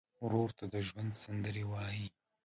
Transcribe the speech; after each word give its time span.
ورور 0.23 0.49
ته 0.57 0.65
د 0.73 0.75
ژوند 0.87 1.11
سندرې 1.23 1.63
وایې. 1.71 2.07